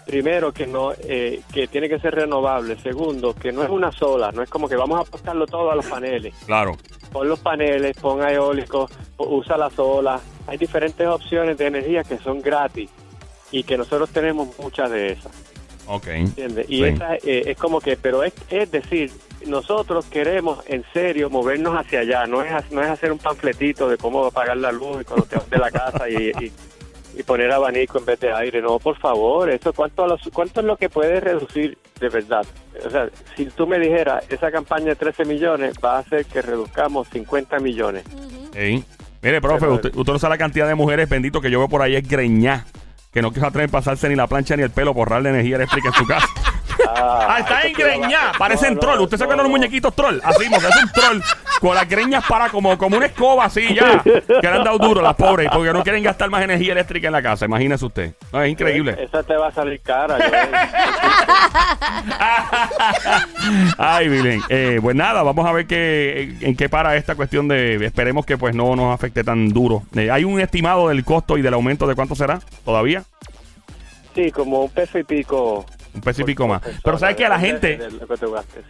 Primero 0.07 0.53
que 0.53 0.67
no 0.67 0.93
eh, 1.01 1.43
que 1.53 1.67
tiene 1.67 1.89
que 1.91 1.99
ser 1.99 2.15
renovable. 2.15 2.77
Segundo 2.81 3.35
que 3.35 3.53
no 3.53 3.63
es 3.65 3.69
una 3.69 3.93
sola, 3.93 4.31
no 4.33 4.43
es 4.43 4.49
como 4.49 4.67
que 4.69 4.77
vamos 4.77 4.99
a 4.99 5.03
apostarlo 5.03 5.47
todo 5.47 5.71
a 5.71 5.75
los 5.75 5.85
paneles. 5.87 6.35
Claro. 6.47 6.77
Pon 7.13 7.29
los 7.29 7.39
paneles, 7.41 7.97
pon 7.99 8.23
eólicos, 8.27 8.91
usa 9.19 9.59
la 9.59 9.69
sola. 9.69 10.19
Hay 10.47 10.57
diferentes 10.57 11.07
opciones 11.07 11.59
de 11.59 11.67
energía 11.67 12.03
que 12.05 12.17
son 12.19 12.41
gratis 12.41 12.89
y 13.51 13.63
que 13.65 13.77
nosotros 13.77 14.09
tenemos 14.11 14.59
muchas 14.59 14.91
de 14.91 15.13
esas. 15.13 15.33
Ok. 15.87 16.07
¿Entiendes? 16.09 16.67
Y 16.69 16.79
Sí. 16.79 16.85
esa, 16.85 17.15
eh, 17.17 17.43
es 17.47 17.57
como 17.57 17.81
que, 17.81 17.97
pero 17.97 18.23
es, 18.25 18.33
es 18.51 18.71
decir, 18.71 19.11
nosotros 19.47 20.07
queremos 20.07 20.59
en 20.67 20.85
serio 20.93 21.31
movernos 21.31 21.75
hacia 21.79 22.01
allá, 22.01 22.27
no 22.27 22.43
es, 22.43 22.71
no 22.73 22.83
es 22.83 22.89
hacer 22.89 23.13
un 23.13 23.19
panfletito 23.19 23.89
de 23.89 23.97
cómo 23.97 24.25
apagar 24.25 24.57
la 24.57 24.73
luz 24.73 25.03
y 25.03 25.05
cuando 25.05 25.27
te 25.27 25.37
vas 25.37 25.49
de 25.51 25.59
la 25.59 25.71
casa 25.71 26.09
y, 26.09 26.15
y- 26.41 26.53
y 27.19 27.23
poner 27.23 27.51
abanico 27.51 27.99
en 27.99 28.05
vez 28.05 28.21
de 28.21 28.31
aire, 28.31 28.61
no, 28.61 28.79
por 28.79 28.99
favor, 28.99 29.49
eso 29.49 29.73
cuánto, 29.73 30.05
a 30.05 30.09
los- 30.09 30.29
cuánto 30.35 30.61
es 30.61 30.67
lo 30.67 30.77
que 30.77 30.91
puede 30.91 31.19
reducir 31.21 31.79
de 31.99 32.09
verdad. 32.11 32.45
O 32.85 32.91
sea, 32.91 33.09
si 33.37 33.47
tú 33.47 33.67
me 33.67 33.79
dijeras, 33.79 34.23
esa 34.29 34.51
campaña 34.51 34.87
de 34.89 34.97
13 34.97 35.25
millones 35.25 35.75
va 35.83 35.97
a 35.97 35.99
hacer 36.01 36.27
que 36.27 36.43
reduzcamos 36.43 37.09
50 37.09 37.59
millones. 37.59 38.05
Ujú. 38.13 38.51
Sí. 38.53 38.85
Mire, 39.23 39.41
profe, 39.41 39.67
usted, 39.67 39.97
usted 39.97 40.13
no 40.13 40.19
sabe 40.19 40.35
la 40.35 40.39
cantidad 40.39 40.69
de 40.69 40.75
mujeres, 40.75 41.09
bendito, 41.09 41.41
que 41.41 41.51
yo 41.51 41.59
veo 41.59 41.69
por 41.69 41.81
ahí 41.81 41.97
es 41.97 42.07
greñá. 42.07 42.67
Que 43.17 43.23
no 43.23 43.33
quiso 43.33 43.47
atrever 43.47 43.71
pasarse 43.71 44.11
ni 44.11 44.15
la 44.15 44.27
plancha 44.27 44.59
ni 44.59 44.63
el 44.63 44.69
pelo 44.69 44.93
por 44.93 45.09
darle 45.09 45.31
energía 45.31 45.57
eléctrica 45.57 45.89
en 45.89 45.95
su 45.95 46.07
casa. 46.07 46.29
Ah, 46.95 47.37
está 47.41 47.61
eso 47.63 47.69
en 47.69 47.73
greñá. 47.75 48.33
Parecen 48.39 48.75
No, 48.75 48.81
troll. 48.81 48.97
no, 48.99 49.03
¿Usted 49.05 49.19
sabe 49.19 49.37
no, 49.37 49.43
los 49.43 49.51
muñequitos 49.51 49.95
troll? 49.95 50.19
Así, 50.23 50.45
porque 50.51 50.67
es 50.67 50.83
un 50.83 50.91
troll. 50.93 51.21
Con 51.61 51.75
las 51.75 51.89
greñas 51.89 52.25
para 52.29 52.49
como, 52.51 52.77
como 52.77 52.97
una 52.99 53.07
escoba 53.07 53.47
así 53.47 53.75
ya. 53.75 54.03
Que 54.03 54.23
le 54.43 54.49
han 54.49 54.65
dado 54.65 54.79
duro 54.79 55.01
las 55.03 55.15
pobres. 55.15 55.49
Porque 55.53 55.73
no 55.73 55.83
quieren 55.83 56.03
gastar 56.03 56.29
más 56.31 56.43
energía 56.43 56.73
eléctrica 56.73 57.07
en 57.09 57.13
la 57.13 57.23
casa. 57.23 57.45
Imagínese 57.47 57.85
usted. 57.85 58.15
No, 58.33 58.43
es 58.43 58.51
increíble. 58.51 58.97
Esa 59.01 59.23
te 59.23 59.37
va 59.37 59.49
a 59.49 59.53
salir 59.53 59.81
cara. 59.81 60.19
Ay, 63.79 64.09
Bilén. 64.09 64.43
Eh, 64.49 64.79
pues 64.83 64.97
nada, 64.97 65.23
vamos 65.23 65.47
a 65.47 65.53
ver 65.53 65.67
qué, 65.67 66.37
en 66.41 66.57
qué 66.57 66.69
para 66.69 66.97
esta 66.97 67.15
cuestión 67.15 67.49
de. 67.49 67.77
Esperemos 67.85 68.27
que 68.27 68.37
pues 68.37 68.55
no 68.55 68.75
nos 68.77 68.95
afecte 68.95 69.25
tan 69.25 69.49
duro. 69.49 69.83
Eh, 69.95 70.11
¿Hay 70.11 70.25
un 70.25 70.41
estimado 70.41 70.89
del 70.89 71.05
costo 71.05 71.39
y 71.39 71.43
del 71.43 71.55
aumento 71.55 71.87
de 71.87 71.95
cuánto 71.95 72.15
será? 72.15 72.41
¿Todavía? 72.65 73.03
sí, 74.15 74.31
como 74.31 74.63
un 74.63 74.71
peso 74.71 74.99
y 74.99 75.05
pico. 75.05 75.67
Un 75.97 76.35
por 76.37 76.49
más. 76.49 76.63
Pero 76.85 76.99
sabes 76.99 77.17
que 77.17 77.25
a 77.25 77.29
la 77.29 77.39
gente. 77.39 77.77
de 77.79 77.91
sí. 77.91 77.99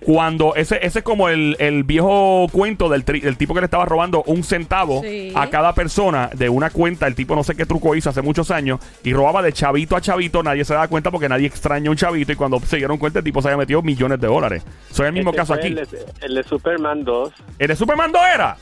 Cuando 0.05 0.55
ese, 0.55 0.79
ese 0.85 1.01
es 1.01 1.05
como 1.05 1.29
el, 1.29 1.57
el 1.59 1.85
viejo 1.85 2.47
cuento 2.53 2.89
del, 2.89 3.05
tri- 3.05 3.21
del 3.23 3.37
tipo 3.37 3.55
que 3.55 3.61
le 3.61 3.65
estaba 3.67 3.85
robando 3.85 4.23
un 4.27 4.43
centavo 4.45 5.03
Sí. 5.03 5.33
a 5.35 5.49
cada 5.51 5.75
persona 5.75 6.31
de 6.35 6.49
una 6.49 6.71
cuenta. 6.71 7.07
El 7.07 7.15
tipo 7.15 7.35
no 7.35 7.45
sé 7.45 7.55
qué 7.55 7.67
truco 7.67 7.95
hizo 7.95 8.11
hace 8.11 8.23
muchos 8.23 8.51
años 8.51 8.81
y 9.05 9.13
robaba 9.13 9.43
de 9.43 9.53
chavito 9.53 9.97
a 9.97 10.01
chavito. 10.01 10.43
Nadie 10.43 10.65
se 10.65 10.75
daba 10.75 10.89
cuenta 10.89 11.11
porque 11.11 11.29
nadie 11.29 11.47
extraña 11.47 11.89
a 11.89 11.91
un 11.91 11.97
chavito. 11.97 12.33
Y 12.33 12.37
cuando 12.37 12.61
se 12.61 12.77
dieron 12.77 12.99
cuenta, 12.99 13.19
el 13.19 13.25
tipo 13.25 13.43
se 13.43 13.49
había 13.49 13.59
metido 13.59 13.83
millones 13.83 14.21
de 14.21 14.27
dólares. 14.27 14.63
Soy 14.91 15.07
el 15.07 15.13
mismo 15.13 15.31
Este 15.31 15.39
caso 15.39 15.55
fue 15.55 15.63
aquí. 15.63 15.69
El 15.69 15.75
de, 15.87 16.07
el 16.23 16.35
de 16.37 16.43
Superman 16.45 17.05
2. 17.05 17.33
¿El 17.59 17.69
de 17.69 17.77
Superman 17.77 18.13
2 18.13 18.23
era? 18.35 18.57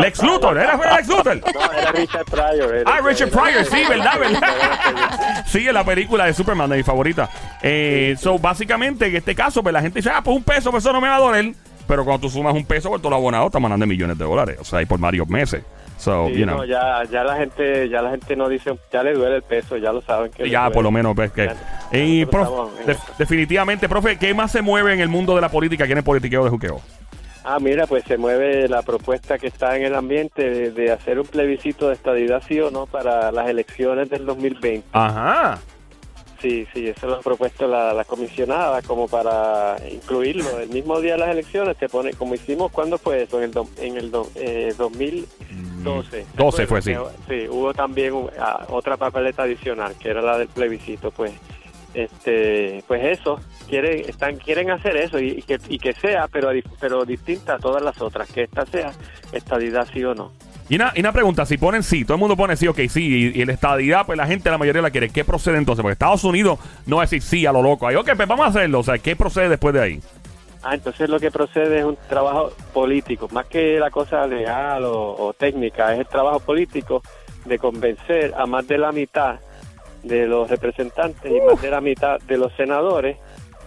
Lex 0.00 0.22
Luthor, 0.22 0.58
¿era 0.58 0.76
fue 0.76 0.86
Lex 0.90 1.08
Luthor? 1.08 1.36
No, 1.54 1.72
era 1.72 1.92
Richard 1.92 2.24
Pryor. 2.24 2.74
era- 2.74 2.90
Ah, 2.94 3.00
Richard 3.02 3.30
Pryor, 3.30 3.64
sí, 3.64 3.82
¿verdad? 3.88 4.18
¿verdad? 4.18 5.44
sí, 5.46 5.66
en 5.68 5.74
la 5.74 5.84
película 5.84 6.24
de 6.26 6.34
Superman, 6.34 6.70
de 6.70 6.78
mi 6.78 6.82
favorita. 6.82 7.28
Eh, 7.62 8.16
so, 8.18 8.38
básicamente, 8.38 9.06
en 9.06 9.16
este 9.16 9.34
caso, 9.34 9.62
pues 9.62 9.72
la 9.72 9.80
gente 9.82 9.98
dice, 9.98 10.10
ah, 10.12 10.20
pues 10.22 10.36
un 10.36 10.42
peso, 10.44 10.70
pues 10.70 10.84
eso 10.84 10.92
no 10.92 11.00
me 11.00 11.08
va 11.08 11.16
a 11.16 11.20
doler. 11.20 11.52
Pero 11.86 12.04
cuando 12.04 12.20
tú 12.20 12.30
sumas 12.30 12.54
un 12.54 12.64
peso 12.64 12.88
por 12.88 13.00
todo 13.00 13.10
lo 13.10 13.16
abonado, 13.16 13.46
estás 13.46 13.60
mandando 13.60 13.84
millones 13.86 14.16
de 14.16 14.24
dólares. 14.24 14.58
O 14.60 14.64
sea, 14.64 14.80
y 14.80 14.86
por 14.86 15.00
varios 15.00 15.28
meses. 15.28 15.64
So, 15.98 16.28
Sí, 16.28 16.34
you 16.38 16.44
know. 16.46 16.58
no, 16.58 16.64
ya, 16.64 17.02
ya 17.10 17.24
la 17.24 17.36
gente, 17.36 17.88
ya 17.88 18.00
la 18.00 18.10
gente 18.10 18.34
no 18.36 18.48
dice, 18.48 18.70
ya 18.92 19.02
le 19.02 19.12
duele 19.12 19.36
el 19.36 19.42
peso, 19.42 19.76
ya 19.76 19.92
lo 19.92 20.00
saben 20.00 20.30
que. 20.30 20.48
Ya, 20.48 20.70
por 20.70 20.82
lo 20.84 20.90
menos, 20.90 21.14
ves 21.16 21.32
que. 21.32 21.46
Ya- 21.46 21.98
Y, 21.98 22.20
nosotros 22.20 22.30
prof, 22.30 22.48
estamos 22.48 22.80
en 22.80 22.86
de- 22.86 22.92
eso. 22.92 23.02
definitivamente, 23.18 23.88
profe, 23.88 24.16
¿qué 24.18 24.32
más 24.32 24.52
se 24.52 24.62
mueve 24.62 24.94
en 24.94 25.00
el 25.00 25.08
mundo 25.08 25.34
de 25.34 25.40
la 25.42 25.48
política 25.50 25.84
aquí 25.84 25.92
en 25.92 25.98
el 25.98 26.04
politiqueo 26.04 26.44
de 26.44 26.50
juqueo? 26.50 26.80
Ah, 27.44 27.58
mira, 27.60 27.86
pues 27.86 28.04
se 28.04 28.18
mueve 28.18 28.68
la 28.68 28.82
propuesta 28.82 29.38
que 29.38 29.46
está 29.46 29.76
en 29.76 29.84
el 29.84 29.94
ambiente 29.94 30.48
de, 30.50 30.70
de 30.72 30.92
hacer 30.92 31.18
un 31.18 31.26
plebiscito 31.26 31.88
de 31.88 31.94
estadidad, 31.94 32.42
sí 32.46 32.60
o 32.60 32.70
no, 32.70 32.86
para 32.86 33.32
las 33.32 33.48
elecciones 33.48 34.10
del 34.10 34.26
2020. 34.26 34.86
Ajá. 34.92 35.58
Sí, 36.42 36.66
sí, 36.72 36.88
eso 36.88 37.06
lo 37.06 37.16
ha 37.16 37.20
propuesto 37.20 37.66
la, 37.68 37.92
la 37.92 38.04
comisionada 38.04 38.80
como 38.82 39.08
para 39.08 39.76
incluirlo. 39.90 40.58
El 40.58 40.70
mismo 40.70 40.98
día 41.00 41.12
de 41.12 41.18
las 41.18 41.28
elecciones 41.30 41.76
te 41.76 41.86
pone, 41.88 42.14
como 42.14 42.34
hicimos, 42.34 42.72
¿cuándo 42.72 42.96
fue 42.96 43.22
eso? 43.24 43.38
En 43.38 43.44
el, 43.44 43.50
do- 43.52 43.68
en 43.78 43.96
el 43.98 44.10
do- 44.10 44.30
eh, 44.36 44.72
2000, 44.76 45.26
12. 45.82 46.26
12 46.36 46.66
fue, 46.66 46.80
sí. 46.80 46.94
Sí, 47.28 47.46
hubo 47.48 47.74
también 47.74 48.14
ah, 48.38 48.64
otra 48.70 48.96
papeleta 48.96 49.42
adicional, 49.42 49.94
que 49.98 50.08
era 50.08 50.22
la 50.22 50.38
del 50.38 50.48
plebiscito, 50.48 51.10
pues 51.10 51.32
este 51.94 52.84
pues 52.86 53.18
eso 53.18 53.40
quieren 53.68 54.08
están 54.08 54.36
quieren 54.36 54.70
hacer 54.70 54.96
eso 54.96 55.18
y, 55.18 55.30
y 55.30 55.42
que 55.42 55.58
y 55.68 55.78
que 55.78 55.92
sea 55.92 56.28
pero 56.28 56.50
pero 56.80 57.04
distinta 57.04 57.54
a 57.54 57.58
todas 57.58 57.82
las 57.82 58.00
otras 58.00 58.30
que 58.30 58.42
esta 58.42 58.64
sea 58.66 58.92
estadidad 59.32 59.88
sí 59.92 60.04
o 60.04 60.14
no 60.14 60.30
Y 60.68 60.76
una, 60.76 60.92
y 60.94 61.00
una 61.00 61.10
pregunta, 61.12 61.44
si 61.46 61.58
ponen 61.58 61.82
sí, 61.82 62.04
todo 62.04 62.14
el 62.14 62.20
mundo 62.20 62.36
pone 62.36 62.54
sí, 62.56 62.68
ok, 62.68 62.78
sí, 62.88 63.32
y, 63.34 63.40
y 63.40 63.44
la 63.44 63.52
estadidad, 63.54 64.06
pues 64.06 64.16
la 64.16 64.26
gente, 64.26 64.50
la 64.50 64.56
mayoría 64.58 64.80
la 64.80 64.92
quiere. 64.92 65.10
¿Qué 65.10 65.24
procede 65.24 65.58
entonces? 65.58 65.82
Porque 65.82 65.94
Estados 65.94 66.22
Unidos 66.22 66.60
no 66.86 66.96
va 66.98 67.02
a 67.02 67.06
decir 67.06 67.22
sí 67.22 67.44
a 67.44 67.50
lo 67.50 67.60
loco. 67.60 67.88
Ahí, 67.88 67.96
ok, 67.96 68.10
pues 68.14 68.28
vamos 68.28 68.46
a 68.46 68.50
hacerlo. 68.50 68.78
O 68.78 68.82
sea, 68.84 68.96
¿qué 68.98 69.16
procede 69.16 69.48
después 69.48 69.74
de 69.74 69.82
ahí? 69.82 70.00
ah 70.62 70.74
entonces 70.74 71.08
lo 71.08 71.18
que 71.18 71.30
procede 71.30 71.78
es 71.78 71.84
un 71.84 71.96
trabajo 72.08 72.52
político 72.72 73.28
más 73.32 73.46
que 73.46 73.78
la 73.78 73.90
cosa 73.90 74.26
legal 74.26 74.84
o, 74.84 75.16
o 75.16 75.32
técnica 75.32 75.92
es 75.92 76.00
el 76.00 76.06
trabajo 76.06 76.40
político 76.40 77.02
de 77.46 77.58
convencer 77.58 78.34
a 78.36 78.46
más 78.46 78.66
de 78.68 78.78
la 78.78 78.92
mitad 78.92 79.40
de 80.02 80.26
los 80.26 80.48
representantes 80.48 81.30
y 81.30 81.40
más 81.40 81.60
de 81.60 81.70
la 81.70 81.80
mitad 81.80 82.18
de 82.20 82.38
los 82.38 82.52
senadores 82.54 83.16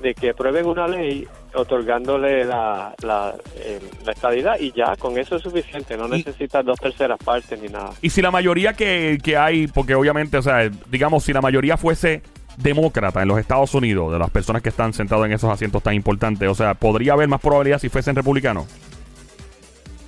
de 0.02 0.14
que 0.14 0.32
aprueben 0.32 0.66
una 0.66 0.88
ley 0.88 1.28
otorgándole 1.54 2.44
la, 2.44 2.94
la, 3.04 3.34
eh, 3.58 3.80
la 4.06 4.12
estadidad 4.12 4.60
y 4.60 4.72
ya, 4.72 4.96
con 4.98 5.18
eso 5.18 5.38
es 5.38 5.44
suficiente, 5.44 5.96
no 5.96 6.08
necesitas 6.08 6.66
dos 6.66 6.80
terceras 6.80 7.18
partes 7.24 7.62
ni 7.62 7.70
nada. 7.70 7.92
Y 8.02 8.10
si 8.10 8.22
la 8.22 8.32
mayoría 8.32 8.74
que, 8.74 9.18
que 9.24 9.38
hay, 9.38 9.68
porque 9.68 9.96
obviamente, 9.96 10.38
o 10.38 10.42
sea, 10.42 10.70
digamos, 10.90 11.24
si 11.24 11.32
la 11.32 11.42
mayoría 11.42 11.78
fuese 11.78 12.22
demócrata 12.58 13.22
en 13.22 13.28
los 13.28 13.40
Estados 13.40 13.74
Unidos, 13.74 14.12
de 14.12 14.20
las 14.20 14.30
personas 14.30 14.62
que 14.62 14.70
están 14.70 14.94
sentadas 14.94 15.26
en 15.26 15.34
esos 15.34 15.50
asientos 15.50 15.82
tan 15.82 15.94
importantes, 15.94 16.50
o 16.50 16.56
sea, 16.56 16.74
¿podría 16.74 17.14
haber 17.14 17.28
más 17.28 17.40
probabilidad 17.40 17.80
si 17.80 17.90
fuesen 17.90 18.16
republicanos? 18.16 18.68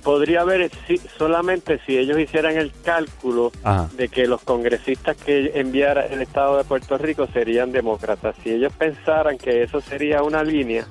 Podría 0.06 0.42
haber 0.42 0.70
si- 0.86 0.98
solamente 1.18 1.80
si 1.84 1.98
ellos 1.98 2.16
hicieran 2.20 2.56
el 2.56 2.70
cálculo 2.84 3.50
Ajá. 3.64 3.88
de 3.96 4.08
que 4.08 4.28
los 4.28 4.40
congresistas 4.40 5.16
que 5.16 5.50
enviara 5.56 6.06
el 6.06 6.22
Estado 6.22 6.58
de 6.58 6.62
Puerto 6.62 6.96
Rico 6.96 7.26
serían 7.32 7.72
demócratas. 7.72 8.36
Si 8.44 8.50
ellos 8.52 8.72
pensaran 8.78 9.36
que 9.36 9.64
eso 9.64 9.80
sería 9.80 10.22
una 10.22 10.44
línea, 10.44 10.86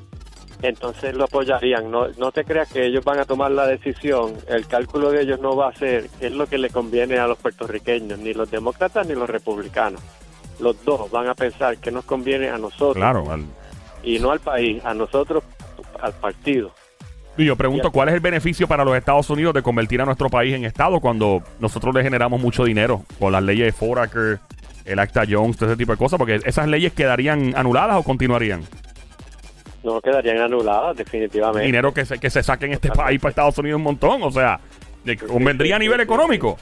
entonces 0.62 1.15
lo 1.15 1.24
apoyarían. 1.24 1.89
No, 1.89 2.10
no 2.17 2.34
te 2.34 2.43
creas 2.43 2.69
que 2.74 2.86
ellos 2.88 3.05
van 3.05 3.19
a 3.19 3.24
tomar 3.25 3.51
la 3.51 3.65
decisión. 3.67 4.34
El 4.50 4.67
cálculo 4.67 5.12
de 5.12 5.22
ellos 5.22 5.39
no 5.39 5.55
va 5.55 5.69
a 5.69 5.74
ser 5.75 6.10
qué 6.19 6.27
es 6.27 6.34
lo 6.34 6.48
que 6.48 6.57
le 6.57 6.69
conviene 6.69 7.17
a 7.17 7.25
los 7.25 7.38
puertorriqueños, 7.38 8.19
ni 8.19 8.34
los 8.34 8.51
demócratas 8.51 9.07
ni 9.07 9.15
los 9.15 9.29
republicanos. 9.29 10.01
Los 10.60 10.84
dos 10.84 11.10
van 11.10 11.29
a 11.29 11.36
pensar 11.36 11.77
qué 11.77 11.89
nos 11.89 12.03
conviene 12.03 12.50
a 12.50 12.57
nosotros 12.57 12.95
Claro. 12.98 13.31
al- 13.31 13.45
y 14.03 14.19
no 14.19 14.31
al 14.31 14.41
país, 14.41 14.84
a 14.84 14.93
nosotros, 14.93 15.41
al 16.01 16.12
partido. 16.13 16.72
Y 17.38 17.46
yo 17.46 17.56
pregunto. 17.56 17.92
¿cuál 17.92 18.10
es 18.10 18.15
el 18.15 18.22
beneficio 18.22 18.68
para 18.68 18.84
los 18.86 18.96
Estados 18.96 19.30
Unidos 19.30 19.54
de 19.54 19.62
convertir 19.62 20.01
a 20.01 20.06
nuestro 20.06 20.30
país 20.30 20.54
en 20.54 20.65
Estado 20.65 21.00
cuando 21.00 21.44
nosotros 21.60 21.94
le 21.94 22.04
generamos 22.04 22.42
mucho 22.42 22.63
dinero 22.63 23.04
con 23.20 23.32
las 23.32 23.44
leyes 23.44 23.65
de 23.68 23.72
Foraker, 23.74 24.39
el 24.86 25.00
Acta 25.00 25.24
Jones, 25.30 25.58
todo 25.58 25.70
ese 25.70 25.77
tipo 25.77 25.92
de 25.92 25.98
cosas? 25.98 26.18
Porque 26.18 26.39
esas 26.46 26.68
leyes 26.68 26.94
quedarían 26.94 27.54
anuladas 27.56 27.98
o 27.98 28.04
continuarían. 28.04 28.63
No 29.84 30.01
quedarían 30.01 30.39
anuladas, 30.39 30.98
definitivamente. 30.98 31.65
Dinero 31.65 31.94
que 31.94 32.06
se, 32.06 32.18
que 32.18 32.30
se 32.30 32.42
saque 32.42 32.65
en 32.65 32.74
este 32.74 32.89
país 32.89 33.20
para 33.20 33.30
Estados 33.30 33.58
Unidos 33.58 33.77
un 33.77 33.84
montón, 33.84 34.24
o 34.24 34.32
sea, 34.32 34.60
convendría 35.27 35.75
a 35.75 35.80
nivel 35.80 36.00
económico. 36.01 36.58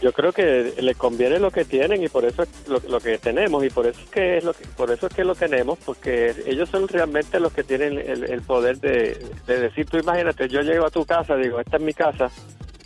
Yo 0.00 0.12
creo 0.12 0.32
que 0.32 0.74
les 0.80 0.96
conviene 0.96 1.38
lo 1.38 1.50
que 1.50 1.64
tienen 1.64 2.02
y 2.02 2.08
por 2.08 2.24
eso 2.24 2.42
es 2.42 2.48
lo, 2.68 2.80
lo 2.88 3.00
que 3.00 3.16
tenemos 3.18 3.64
y 3.64 3.70
por 3.70 3.86
eso 3.86 4.00
es 4.00 4.10
que 4.10 4.38
es 4.38 4.44
lo 4.44 4.52
que, 4.52 4.66
por 4.76 4.90
eso 4.90 5.06
es 5.06 5.14
que 5.14 5.24
lo 5.24 5.34
tenemos 5.34 5.78
porque 5.84 6.34
ellos 6.46 6.68
son 6.68 6.88
realmente 6.88 7.40
los 7.40 7.52
que 7.52 7.62
tienen 7.62 7.98
el, 7.98 8.24
el 8.24 8.42
poder 8.42 8.78
de, 8.78 9.16
de 9.46 9.60
decir 9.60 9.86
tú 9.86 9.96
imagínate 9.96 10.48
yo 10.48 10.60
llego 10.60 10.84
a 10.84 10.90
tu 10.90 11.06
casa 11.06 11.36
digo 11.36 11.60
esta 11.60 11.76
es 11.76 11.82
mi 11.82 11.94
casa 11.94 12.30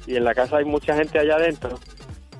y 0.06 0.16
en 0.16 0.24
la 0.24 0.34
casa 0.34 0.58
hay 0.58 0.64
mucha 0.64 0.94
gente 0.94 1.18
allá 1.18 1.36
adentro 1.36 1.78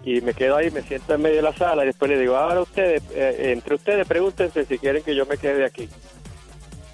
y 0.05 0.21
me 0.21 0.35
quedo 0.35 0.57
ahí 0.57 0.71
me 0.71 0.83
siento 0.83 1.15
en 1.15 1.23
medio 1.23 1.37
de 1.37 1.43
la 1.43 1.55
sala 1.55 1.83
y 1.83 1.87
después 1.87 2.11
le 2.11 2.19
digo 2.19 2.37
ahora 2.37 2.61
ustedes 2.61 3.03
eh, 3.15 3.53
entre 3.53 3.75
ustedes 3.75 4.07
pregúntense 4.07 4.65
si 4.65 4.79
quieren 4.79 5.03
que 5.03 5.15
yo 5.15 5.27
me 5.27 5.39
quede 5.39 5.65
aquí 5.65 5.89